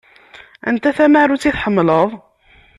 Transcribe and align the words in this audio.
Anta 0.67 0.89
tamarut 0.97 1.43
i 1.49 1.51
tḥemmleḍ? 1.55 2.09